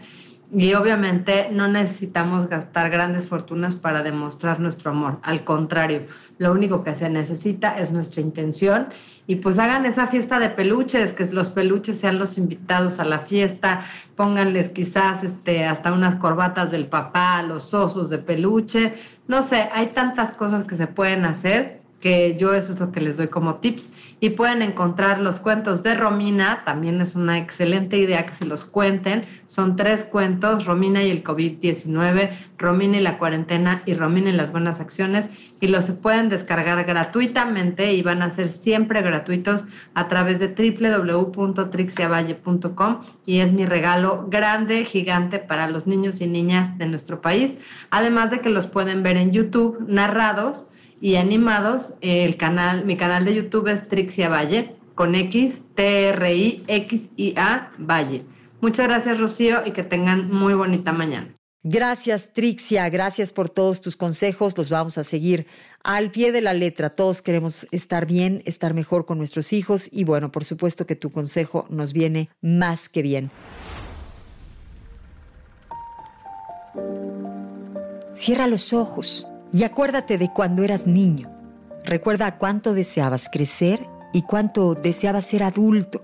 y 0.53 0.73
obviamente 0.73 1.49
no 1.51 1.67
necesitamos 1.67 2.49
gastar 2.49 2.89
grandes 2.89 3.27
fortunas 3.27 3.75
para 3.75 4.03
demostrar 4.03 4.59
nuestro 4.59 4.91
amor. 4.91 5.19
Al 5.23 5.45
contrario, 5.45 6.07
lo 6.39 6.51
único 6.51 6.83
que 6.83 6.93
se 6.95 7.09
necesita 7.09 7.77
es 7.77 7.91
nuestra 7.91 8.21
intención. 8.21 8.87
Y 9.27 9.35
pues 9.35 9.57
hagan 9.59 9.85
esa 9.85 10.07
fiesta 10.07 10.39
de 10.39 10.49
peluches, 10.49 11.13
que 11.13 11.25
los 11.27 11.49
peluches 11.49 11.99
sean 11.99 12.19
los 12.19 12.37
invitados 12.37 12.99
a 12.99 13.05
la 13.05 13.19
fiesta. 13.19 13.85
Pónganles 14.15 14.69
quizás 14.69 15.23
este, 15.23 15.63
hasta 15.63 15.93
unas 15.93 16.17
corbatas 16.17 16.69
del 16.69 16.87
papá, 16.87 17.41
los 17.43 17.73
osos 17.73 18.09
de 18.09 18.17
peluche. 18.17 18.93
No 19.27 19.43
sé, 19.43 19.69
hay 19.73 19.87
tantas 19.87 20.33
cosas 20.33 20.65
que 20.65 20.75
se 20.75 20.87
pueden 20.87 21.23
hacer 21.23 21.80
que 22.01 22.35
yo 22.37 22.53
eso 22.53 22.73
es 22.73 22.79
lo 22.79 22.91
que 22.91 22.99
les 22.99 23.17
doy 23.17 23.27
como 23.27 23.55
tips. 23.55 23.93
Y 24.19 24.31
pueden 24.31 24.61
encontrar 24.61 25.19
los 25.19 25.39
cuentos 25.39 25.83
de 25.83 25.95
Romina, 25.95 26.63
también 26.65 26.99
es 26.99 27.15
una 27.15 27.37
excelente 27.37 27.97
idea 27.97 28.25
que 28.25 28.33
se 28.33 28.45
los 28.45 28.65
cuenten. 28.65 29.23
Son 29.45 29.75
tres 29.75 30.03
cuentos, 30.03 30.65
Romina 30.65 31.03
y 31.03 31.11
el 31.11 31.23
COVID-19, 31.23 32.31
Romina 32.57 32.97
y 32.97 33.01
la 33.01 33.17
cuarentena 33.17 33.83
y 33.85 33.93
Romina 33.93 34.31
y 34.31 34.33
las 34.33 34.51
buenas 34.51 34.79
acciones. 34.79 35.29
Y 35.61 35.67
los 35.67 35.89
pueden 35.91 36.29
descargar 36.29 36.83
gratuitamente 36.85 37.93
y 37.93 38.01
van 38.01 38.23
a 38.23 38.31
ser 38.31 38.51
siempre 38.51 39.01
gratuitos 39.01 39.65
a 39.93 40.07
través 40.07 40.39
de 40.39 40.47
www.trixiavalle.com 40.47 43.01
y 43.25 43.39
es 43.39 43.53
mi 43.53 43.65
regalo 43.65 44.27
grande, 44.29 44.85
gigante 44.85 45.39
para 45.39 45.69
los 45.69 45.87
niños 45.87 46.21
y 46.21 46.27
niñas 46.27 46.77
de 46.77 46.87
nuestro 46.87 47.21
país. 47.21 47.55
Además 47.91 48.31
de 48.31 48.39
que 48.39 48.49
los 48.49 48.65
pueden 48.65 49.03
ver 49.03 49.17
en 49.17 49.31
YouTube 49.31 49.77
narrados 49.87 50.65
y 51.01 51.15
animados. 51.15 51.93
El 51.99 52.37
canal, 52.37 52.85
mi 52.85 52.95
canal 52.95 53.25
de 53.25 53.35
YouTube 53.35 53.67
es 53.67 53.87
Trixia 53.89 54.29
Valle, 54.29 54.75
con 54.95 55.15
X, 55.15 55.63
T, 55.75 56.09
R, 56.09 56.35
I, 56.35 56.63
X, 56.67 57.09
I, 57.17 57.33
A, 57.35 57.71
Valle. 57.77 58.23
Muchas 58.61 58.87
gracias, 58.87 59.19
Rocío, 59.19 59.65
y 59.65 59.71
que 59.71 59.83
tengan 59.83 60.31
muy 60.31 60.53
bonita 60.53 60.93
mañana. 60.93 61.35
Gracias, 61.63 62.33
Trixia. 62.33 62.89
Gracias 62.89 63.33
por 63.33 63.49
todos 63.49 63.81
tus 63.81 63.95
consejos. 63.95 64.57
Los 64.57 64.69
vamos 64.69 64.97
a 64.97 65.03
seguir 65.03 65.45
al 65.83 66.11
pie 66.11 66.31
de 66.31 66.41
la 66.41 66.53
letra. 66.53 66.91
Todos 66.91 67.21
queremos 67.21 67.67
estar 67.71 68.05
bien, 68.05 68.41
estar 68.45 68.73
mejor 68.73 69.05
con 69.05 69.17
nuestros 69.17 69.53
hijos 69.53 69.87
y 69.91 70.03
bueno, 70.03 70.31
por 70.31 70.43
supuesto 70.43 70.87
que 70.87 70.95
tu 70.95 71.11
consejo 71.11 71.67
nos 71.69 71.93
viene 71.93 72.29
más 72.41 72.89
que 72.89 73.01
bien. 73.03 73.31
Cierra 78.13 78.47
los 78.47 78.73
ojos 78.73 79.30
y 79.51 79.63
acuérdate 79.63 80.17
de 80.17 80.31
cuando 80.31 80.63
eras 80.63 80.87
niño. 80.87 81.29
Recuerda 81.83 82.37
cuánto 82.37 82.73
deseabas 82.73 83.29
crecer 83.31 83.85
y 84.13 84.23
cuánto 84.23 84.75
deseabas 84.75 85.25
ser 85.25 85.43
adulto. 85.43 86.03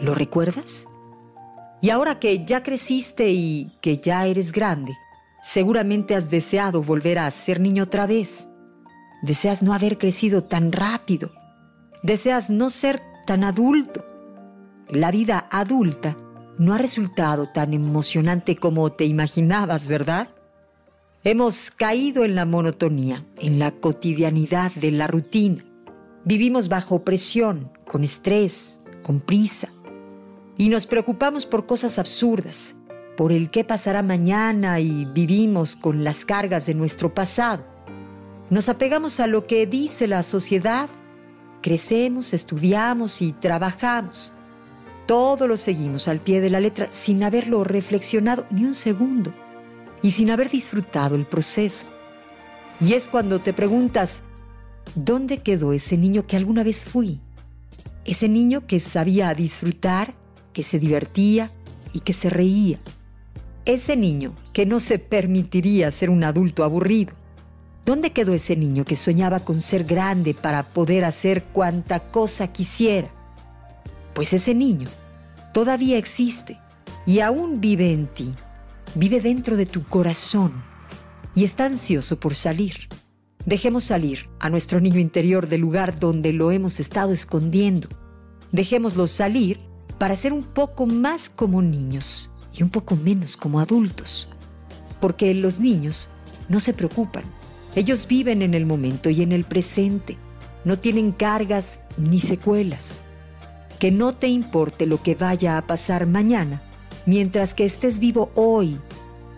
¿Lo 0.00 0.14
recuerdas? 0.14 0.86
Y 1.80 1.90
ahora 1.90 2.18
que 2.18 2.44
ya 2.44 2.62
creciste 2.62 3.30
y 3.30 3.76
que 3.80 3.98
ya 3.98 4.26
eres 4.26 4.52
grande, 4.52 4.96
seguramente 5.42 6.14
has 6.14 6.30
deseado 6.30 6.82
volver 6.82 7.18
a 7.18 7.30
ser 7.30 7.60
niño 7.60 7.82
otra 7.82 8.06
vez. 8.06 8.48
Deseas 9.22 9.62
no 9.62 9.74
haber 9.74 9.98
crecido 9.98 10.44
tan 10.44 10.72
rápido. 10.72 11.32
Deseas 12.02 12.50
no 12.50 12.70
ser 12.70 13.02
tan 13.26 13.44
adulto. 13.44 14.04
La 14.88 15.10
vida 15.10 15.48
adulta 15.50 16.16
no 16.58 16.72
ha 16.72 16.78
resultado 16.78 17.46
tan 17.46 17.74
emocionante 17.74 18.56
como 18.56 18.92
te 18.92 19.04
imaginabas, 19.06 19.88
¿verdad? 19.88 20.28
Hemos 21.26 21.70
caído 21.70 22.26
en 22.26 22.34
la 22.34 22.44
monotonía, 22.44 23.24
en 23.38 23.58
la 23.58 23.70
cotidianidad 23.70 24.70
de 24.72 24.90
la 24.90 25.06
rutina. 25.06 25.64
Vivimos 26.26 26.68
bajo 26.68 27.02
presión, 27.02 27.72
con 27.86 28.04
estrés, 28.04 28.82
con 29.02 29.20
prisa. 29.20 29.72
Y 30.58 30.68
nos 30.68 30.84
preocupamos 30.84 31.46
por 31.46 31.64
cosas 31.64 31.98
absurdas, 31.98 32.74
por 33.16 33.32
el 33.32 33.50
qué 33.50 33.64
pasará 33.64 34.02
mañana 34.02 34.80
y 34.80 35.06
vivimos 35.06 35.76
con 35.76 36.04
las 36.04 36.26
cargas 36.26 36.66
de 36.66 36.74
nuestro 36.74 37.14
pasado. 37.14 37.64
Nos 38.50 38.68
apegamos 38.68 39.18
a 39.18 39.26
lo 39.26 39.46
que 39.46 39.66
dice 39.66 40.06
la 40.06 40.24
sociedad, 40.24 40.90
crecemos, 41.62 42.34
estudiamos 42.34 43.22
y 43.22 43.32
trabajamos. 43.32 44.34
Todo 45.06 45.48
lo 45.48 45.56
seguimos 45.56 46.06
al 46.06 46.20
pie 46.20 46.42
de 46.42 46.50
la 46.50 46.60
letra 46.60 46.86
sin 46.90 47.24
haberlo 47.24 47.64
reflexionado 47.64 48.44
ni 48.50 48.66
un 48.66 48.74
segundo 48.74 49.32
y 50.04 50.10
sin 50.10 50.30
haber 50.30 50.50
disfrutado 50.50 51.16
el 51.16 51.24
proceso. 51.24 51.86
Y 52.78 52.92
es 52.92 53.04
cuando 53.04 53.40
te 53.40 53.54
preguntas, 53.54 54.20
¿dónde 54.94 55.38
quedó 55.38 55.72
ese 55.72 55.96
niño 55.96 56.26
que 56.26 56.36
alguna 56.36 56.62
vez 56.62 56.84
fui? 56.84 57.20
Ese 58.04 58.28
niño 58.28 58.66
que 58.66 58.80
sabía 58.80 59.32
disfrutar, 59.32 60.12
que 60.52 60.62
se 60.62 60.78
divertía 60.78 61.52
y 61.94 62.00
que 62.00 62.12
se 62.12 62.28
reía. 62.28 62.78
Ese 63.64 63.96
niño 63.96 64.34
que 64.52 64.66
no 64.66 64.78
se 64.78 64.98
permitiría 64.98 65.90
ser 65.90 66.10
un 66.10 66.22
adulto 66.22 66.64
aburrido. 66.64 67.14
¿Dónde 67.86 68.12
quedó 68.12 68.34
ese 68.34 68.56
niño 68.56 68.84
que 68.84 68.96
soñaba 68.96 69.40
con 69.40 69.62
ser 69.62 69.84
grande 69.84 70.34
para 70.34 70.64
poder 70.68 71.06
hacer 71.06 71.44
cuanta 71.44 72.10
cosa 72.10 72.52
quisiera? 72.52 73.08
Pues 74.12 74.34
ese 74.34 74.54
niño 74.54 74.90
todavía 75.54 75.96
existe 75.96 76.58
y 77.06 77.20
aún 77.20 77.62
vive 77.62 77.90
en 77.90 78.06
ti 78.06 78.32
vive 78.94 79.20
dentro 79.20 79.56
de 79.56 79.66
tu 79.66 79.82
corazón 79.82 80.52
y 81.34 81.44
está 81.44 81.66
ansioso 81.66 82.20
por 82.20 82.34
salir. 82.34 82.88
Dejemos 83.44 83.84
salir 83.84 84.30
a 84.40 84.48
nuestro 84.48 84.80
niño 84.80 85.00
interior 85.00 85.48
del 85.48 85.60
lugar 85.60 85.98
donde 85.98 86.32
lo 86.32 86.50
hemos 86.50 86.80
estado 86.80 87.12
escondiendo. 87.12 87.88
Dejémoslo 88.52 89.06
salir 89.06 89.60
para 89.98 90.16
ser 90.16 90.32
un 90.32 90.44
poco 90.44 90.86
más 90.86 91.28
como 91.28 91.60
niños 91.60 92.30
y 92.54 92.62
un 92.62 92.70
poco 92.70 92.96
menos 92.96 93.36
como 93.36 93.60
adultos. 93.60 94.30
Porque 95.00 95.34
los 95.34 95.60
niños 95.60 96.08
no 96.48 96.60
se 96.60 96.72
preocupan. 96.72 97.24
Ellos 97.74 98.06
viven 98.06 98.40
en 98.42 98.54
el 98.54 98.64
momento 98.64 99.10
y 99.10 99.22
en 99.22 99.32
el 99.32 99.44
presente. 99.44 100.16
No 100.64 100.78
tienen 100.78 101.12
cargas 101.12 101.80
ni 101.98 102.20
secuelas. 102.20 103.00
Que 103.78 103.90
no 103.90 104.14
te 104.14 104.28
importe 104.28 104.86
lo 104.86 105.02
que 105.02 105.16
vaya 105.16 105.58
a 105.58 105.66
pasar 105.66 106.06
mañana 106.06 106.62
Mientras 107.06 107.52
que 107.52 107.66
estés 107.66 107.98
vivo 107.98 108.30
hoy, 108.34 108.80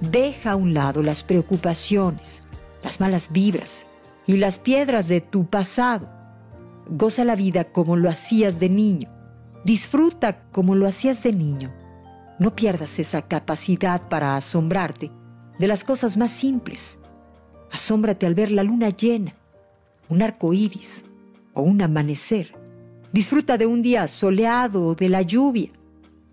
deja 0.01 0.53
a 0.53 0.57
un 0.57 0.73
lado 0.73 1.03
las 1.03 1.25
preocupaciones, 1.25 2.43
las 2.85 3.01
malas 3.01 3.33
vibras 3.33 3.87
y 4.27 4.37
las 4.37 4.59
piedras 4.59 5.09
de 5.09 5.21
tu 5.21 5.47
pasado. 5.47 6.09
Goza 6.89 7.25
la 7.25 7.35
vida 7.35 7.65
como 7.65 7.97
lo 7.97 8.09
hacías 8.09 8.61
de 8.61 8.69
niño. 8.69 9.11
Disfruta 9.65 10.45
como 10.53 10.77
lo 10.77 10.87
hacías 10.87 11.25
de 11.25 11.33
niño. 11.33 11.75
No 12.39 12.55
pierdas 12.55 13.01
esa 13.01 13.23
capacidad 13.23 14.09
para 14.09 14.37
asombrarte 14.37 15.11
de 15.59 15.67
las 15.67 15.83
cosas 15.83 16.17
más 16.17 16.31
simples. 16.31 16.99
Asómbrate 17.73 18.27
al 18.27 18.37
ver 18.37 18.53
la 18.53 18.63
luna 18.63 18.91
llena, 18.91 19.35
un 20.09 20.23
arco 20.23 20.53
iris 20.53 21.05
o 21.53 21.63
un 21.63 21.83
amanecer. 21.83 22.55
Disfruta 23.13 23.59
de 23.59 23.67
un 23.67 23.83
día 23.83 24.07
soleado 24.07 24.87
o 24.87 24.95
de 24.95 25.09
la 25.09 25.23
lluvia 25.23 25.71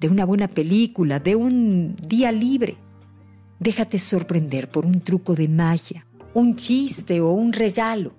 de 0.04 0.10
una 0.10 0.26
buena 0.26 0.50
película, 0.50 1.22
de 1.22 1.34
un 1.38 1.96
día 1.96 2.34
libre. 2.34 2.76
Déjate 3.58 4.00
sorprender 4.00 4.68
por 4.68 4.86
un 4.86 5.00
truco 5.00 5.34
de 5.34 5.48
magia, 5.48 6.06
un 6.34 6.58
chiste 6.58 7.22
o 7.22 7.30
un 7.30 7.54
regalo. 7.54 8.14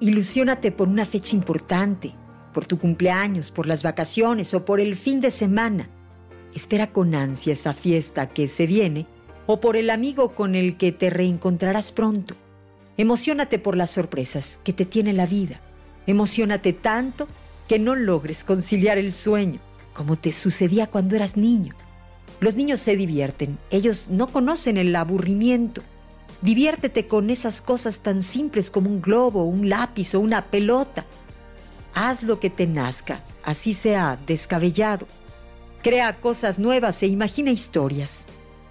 Ilusiónate 0.00 0.72
por 0.72 0.88
una 0.88 1.04
fecha 1.04 1.36
importante, 1.36 2.14
por 2.54 2.64
tu 2.64 2.78
cumpleaños, 2.78 3.50
por 3.50 3.66
las 3.66 3.82
vacaciones 3.82 4.54
o 4.54 4.64
por 4.64 4.80
el 4.80 4.96
fin 4.96 5.20
de 5.20 5.30
semana. 5.30 5.90
Espera 6.54 6.92
con 6.92 7.14
ansia 7.14 7.52
esa 7.52 7.74
fiesta 7.74 8.30
que 8.30 8.48
se 8.48 8.66
viene 8.66 9.06
o 9.44 9.60
por 9.60 9.76
el 9.76 9.90
amigo 9.90 10.34
con 10.34 10.54
el 10.54 10.78
que 10.78 10.92
te 10.92 11.10
reencontrarás 11.10 11.92
pronto. 11.92 12.36
Emocionate 12.96 13.58
por 13.58 13.76
las 13.76 13.90
sorpresas 13.90 14.60
que 14.64 14.72
te 14.72 14.86
tiene 14.86 15.12
la 15.12 15.26
vida. 15.26 15.60
Emocionate 16.06 16.72
tanto 16.72 17.28
que 17.68 17.78
no 17.78 17.96
logres 17.96 18.44
conciliar 18.44 18.96
el 18.96 19.12
sueño 19.12 19.60
como 19.92 20.16
te 20.16 20.32
sucedía 20.32 20.88
cuando 20.88 21.16
eras 21.16 21.36
niño. 21.36 21.74
Los 22.40 22.56
niños 22.56 22.80
se 22.80 22.96
divierten, 22.96 23.58
ellos 23.70 24.08
no 24.10 24.28
conocen 24.28 24.76
el 24.76 24.94
aburrimiento. 24.96 25.82
Diviértete 26.40 27.06
con 27.06 27.30
esas 27.30 27.60
cosas 27.60 28.00
tan 28.00 28.22
simples 28.22 28.70
como 28.70 28.90
un 28.90 29.00
globo, 29.00 29.44
un 29.44 29.68
lápiz 29.68 30.14
o 30.14 30.20
una 30.20 30.46
pelota. 30.46 31.06
Haz 31.94 32.22
lo 32.22 32.40
que 32.40 32.50
te 32.50 32.66
nazca, 32.66 33.22
así 33.44 33.74
sea 33.74 34.18
descabellado. 34.26 35.06
Crea 35.82 36.20
cosas 36.20 36.58
nuevas 36.58 37.02
e 37.02 37.06
imagina 37.06 37.52
historias. 37.52 38.24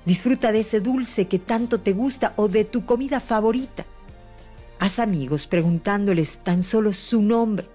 Disfruta 0.05 0.51
de 0.51 0.61
ese 0.61 0.81
dulce 0.81 1.27
que 1.27 1.39
tanto 1.39 1.79
te 1.79 1.93
gusta 1.93 2.33
o 2.35 2.47
de 2.47 2.65
tu 2.65 2.85
comida 2.85 3.19
favorita. 3.19 3.85
Haz 4.79 4.99
amigos 4.99 5.47
preguntándoles 5.47 6.39
tan 6.39 6.63
solo 6.63 6.91
su 6.91 7.21
nombre 7.21 7.67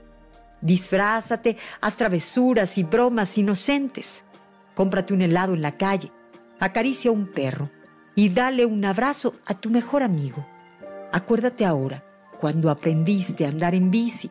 Disfrázate, 0.61 1.57
haz 1.81 1.97
travesuras 1.97 2.79
y 2.79 2.83
bromas 2.83 3.37
inocentes. 3.39 4.25
Cómprate 4.75 5.15
un 5.15 5.23
helado 5.23 5.55
en 5.55 5.63
la 5.63 5.73
calle, 5.73 6.11
acaricia 6.59 7.11
a 7.11 7.15
un 7.15 7.27
perro 7.27 7.71
y 8.15 8.31
dale 8.31 8.67
un 8.67 8.85
abrazo 8.85 9.35
a 9.47 9.55
tu 9.55 9.71
mejor 9.71 10.03
amigo. 10.03 10.47
Acuérdate 11.13 11.65
ahora, 11.65 12.05
cuando 12.41 12.71
aprendiste 12.71 13.45
a 13.45 13.49
andar 13.49 13.75
en 13.75 13.91
bici. 13.91 14.31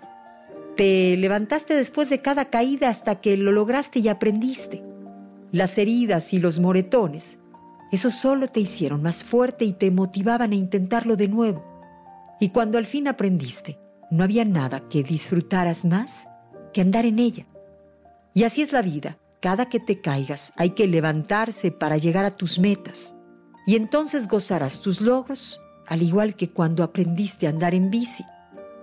Te 0.75 1.15
levantaste 1.17 1.74
después 1.74 2.10
de 2.10 2.22
cada 2.22 2.46
caída 2.46 2.89
hasta 2.89 3.22
que 3.22 3.38
lo 3.38 3.51
lograste 3.51 4.00
y 4.00 4.08
aprendiste. 4.08 4.84
Las 5.51 5.77
heridas 5.77 6.34
y 6.34 6.39
los 6.39 6.60
moretones, 6.60 7.38
eso 7.91 8.12
solo 8.12 8.48
te 8.48 8.60
hicieron 8.60 9.01
más 9.01 9.24
fuerte 9.24 9.63
y 9.63 9.74
te 9.74 9.89
motivaban 9.91 10.51
a 10.51 10.55
intentarlo 10.55 11.15
de 11.15 11.27
nuevo. 11.27 11.63
Y 12.39 12.50
cuando 12.50 12.77
al 12.77 12.86
fin 12.86 13.08
aprendiste, 13.08 13.79
no 14.15 14.24
había 14.24 14.45
nada 14.45 14.88
que 14.88 15.03
disfrutaras 15.03 15.86
más 15.86 16.27
que 16.74 16.81
andar 16.81 17.05
en 17.05 17.19
ella. 17.19 17.45
Y 18.34 18.43
así 18.43 18.62
es 18.62 18.72
la 18.72 18.81
vida. 18.81 19.17
Cada 19.41 19.69
que 19.69 19.79
te 19.79 20.01
caigas 20.01 20.53
hay 20.55 20.72
que 20.72 20.88
levantarse 20.88 21.72
para 21.72 21.98
llegar 21.98 22.25
a 22.25 22.36
tus 22.36 22.57
metas. 22.60 23.15
Y 23.67 23.75
entonces 23.75 24.27
gozarás 24.27 24.81
tus 24.81 25.01
logros, 25.01 25.62
al 25.88 26.01
igual 26.01 26.36
que 26.36 26.50
cuando 26.50 26.84
aprendiste 26.84 27.48
a 27.48 27.51
andar 27.51 27.75
en 27.75 27.91
bici, 27.91 28.25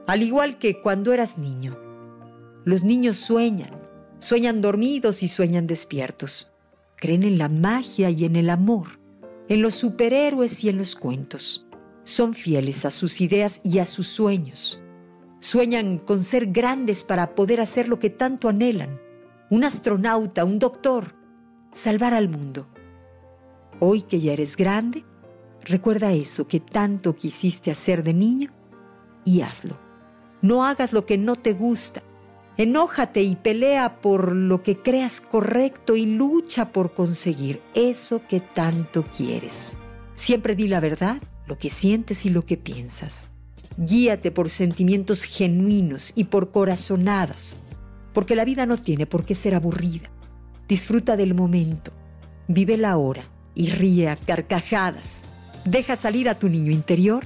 al 0.07 0.23
igual 0.23 0.59
que 0.59 0.81
cuando 0.81 1.13
eras 1.13 1.39
niño. 1.39 1.77
Los 2.65 2.85
niños 2.85 3.17
sueñan, 3.17 3.73
sueñan 4.19 4.61
dormidos 4.61 5.23
y 5.23 5.29
sueñan 5.29 5.67
despiertos. 5.67 6.53
Creen 6.97 7.25
en 7.25 7.39
la 7.39 7.49
magia 7.49 8.11
y 8.11 8.25
en 8.25 8.37
el 8.37 8.51
amor, 8.51 9.01
en 9.49 9.63
los 9.63 9.75
superhéroes 9.75 10.63
y 10.63 10.69
en 10.69 10.79
los 10.79 10.95
cuentos. 10.95 11.67
Son 12.05 12.35
fieles 12.35 12.85
a 12.85 12.91
sus 12.91 13.21
ideas 13.21 13.61
y 13.65 13.79
a 13.79 13.87
sus 13.87 14.09
sueños. 14.09 14.82
Sueñan 15.43 15.99
con 15.99 16.23
ser 16.23 16.47
grandes 16.47 17.03
para 17.03 17.35
poder 17.35 17.61
hacer 17.61 17.89
lo 17.89 17.99
que 17.99 18.11
tanto 18.11 18.49
anhelan 18.49 19.01
un 19.53 19.65
astronauta, 19.65 20.47
un 20.47 20.59
doctor, 20.59 21.15
salvar 21.73 22.15
al 22.15 22.31
mundo. 22.31 22.69
Hoy 23.81 24.01
que 24.01 24.19
ya 24.19 24.33
eres 24.33 24.57
grande, 24.57 25.05
recuerda 25.63 26.15
eso 26.15 26.49
que 26.49 26.59
tanto 26.59 27.15
quisiste 27.15 27.71
hacer 27.71 28.03
de 28.03 28.15
niño 28.15 28.51
y 29.27 29.43
hazlo. 29.43 29.79
No 30.41 30.65
hagas 30.65 30.95
lo 30.95 31.05
que 31.05 31.19
no 31.19 31.37
te 31.37 31.53
gusta. 31.53 32.03
Enójate 32.57 33.21
y 33.23 33.37
pelea 33.37 34.01
por 34.01 34.35
lo 34.35 34.63
que 34.63 34.79
creas 34.79 35.21
correcto 35.21 35.97
y 35.97 36.07
lucha 36.07 36.73
por 36.73 36.95
conseguir 36.95 37.61
eso 37.75 38.23
que 38.27 38.41
tanto 38.41 39.05
quieres. 39.05 39.77
Siempre 40.15 40.57
di 40.57 40.67
la 40.67 40.81
verdad, 40.81 41.21
lo 41.47 41.59
que 41.59 41.69
sientes 41.69 42.25
y 42.25 42.31
lo 42.31 42.47
que 42.47 42.57
piensas. 42.57 43.32
Guíate 43.77 44.31
por 44.31 44.49
sentimientos 44.49 45.23
genuinos 45.23 46.13
y 46.15 46.25
por 46.25 46.51
corazonadas 46.51 47.59
porque 48.13 48.37
la 48.37 48.45
vida 48.45 48.67
no 48.67 48.77
tiene 48.77 49.07
por 49.07 49.25
qué 49.25 49.35
ser 49.35 49.55
aburrida. 49.55 50.11
Disfruta 50.69 51.17
del 51.17 51.35
momento, 51.35 51.93
vive 52.49 52.77
la 52.77 52.97
hora 52.97 53.23
y 53.55 53.71
ríe 53.71 54.09
a 54.09 54.17
carcajadas. 54.17 55.23
Deja 55.65 55.97
salir 55.97 56.29
a 56.29 56.39
tu 56.39 56.49
niño 56.49 56.71
interior 56.71 57.25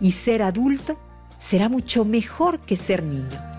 y 0.00 0.12
ser 0.12 0.42
adulto 0.42 0.98
será 1.38 1.68
mucho 1.68 2.04
mejor 2.04 2.60
que 2.60 2.76
ser 2.76 3.02
niño. 3.02 3.50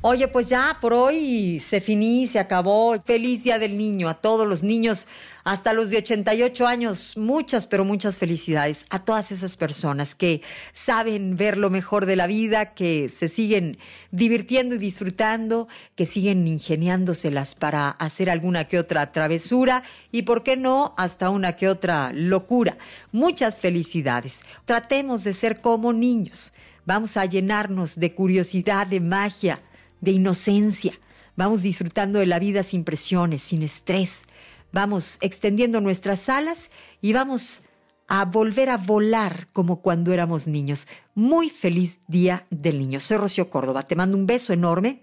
Oye, 0.00 0.28
pues 0.28 0.48
ya 0.48 0.78
por 0.80 0.92
hoy 0.94 1.60
se 1.60 1.80
finí, 1.80 2.28
se 2.28 2.38
acabó. 2.38 2.96
Feliz 3.04 3.42
Día 3.42 3.58
del 3.58 3.76
Niño 3.76 4.08
a 4.08 4.14
todos 4.14 4.46
los 4.46 4.62
niños 4.62 5.06
hasta 5.48 5.72
los 5.72 5.88
de 5.88 5.96
88 5.96 6.66
años. 6.66 7.16
Muchas, 7.16 7.66
pero 7.66 7.82
muchas 7.82 8.18
felicidades 8.18 8.84
a 8.90 8.98
todas 8.98 9.32
esas 9.32 9.56
personas 9.56 10.14
que 10.14 10.42
saben 10.74 11.38
ver 11.38 11.56
lo 11.56 11.70
mejor 11.70 12.04
de 12.04 12.16
la 12.16 12.26
vida, 12.26 12.74
que 12.74 13.08
se 13.08 13.28
siguen 13.28 13.78
divirtiendo 14.10 14.74
y 14.74 14.78
disfrutando, 14.78 15.66
que 15.96 16.04
siguen 16.04 16.46
ingeniándoselas 16.46 17.54
para 17.54 17.88
hacer 17.88 18.28
alguna 18.28 18.66
que 18.66 18.78
otra 18.78 19.10
travesura 19.10 19.84
y, 20.12 20.22
¿por 20.22 20.42
qué 20.42 20.58
no?, 20.58 20.92
hasta 20.98 21.30
una 21.30 21.56
que 21.56 21.70
otra 21.70 22.12
locura. 22.12 22.76
Muchas 23.10 23.56
felicidades. 23.56 24.40
Tratemos 24.66 25.24
de 25.24 25.32
ser 25.32 25.62
como 25.62 25.94
niños. 25.94 26.52
Vamos 26.84 27.16
a 27.16 27.24
llenarnos 27.24 27.98
de 27.98 28.12
curiosidad, 28.12 28.86
de 28.86 29.00
magia, 29.00 29.62
de 30.02 30.10
inocencia. 30.10 30.92
Vamos 31.36 31.62
disfrutando 31.62 32.18
de 32.18 32.26
la 32.26 32.38
vida 32.38 32.62
sin 32.62 32.84
presiones, 32.84 33.40
sin 33.40 33.62
estrés 33.62 34.28
vamos 34.72 35.18
extendiendo 35.20 35.80
nuestras 35.80 36.28
alas 36.28 36.70
y 37.00 37.12
vamos 37.12 37.60
a 38.08 38.24
volver 38.24 38.70
a 38.70 38.78
volar 38.78 39.48
como 39.52 39.82
cuando 39.82 40.12
éramos 40.12 40.46
niños. 40.46 40.88
Muy 41.14 41.50
feliz 41.50 42.00
Día 42.08 42.46
del 42.50 42.78
Niño. 42.78 43.00
Soy 43.00 43.18
Rocío 43.18 43.50
Córdoba. 43.50 43.82
Te 43.82 43.96
mando 43.96 44.16
un 44.16 44.26
beso 44.26 44.52
enorme. 44.52 45.02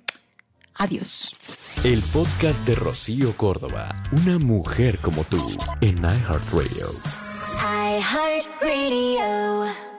Adiós. 0.77 1.35
El 1.83 2.01
podcast 2.01 2.65
de 2.65 2.75
Rocío 2.75 3.37
Córdoba. 3.37 4.03
Una 4.11 4.39
mujer 4.39 4.97
como 4.99 5.23
tú 5.23 5.55
en 5.81 5.97
iHeartRadio. 5.99 6.87
iHeartRadio. 7.99 9.94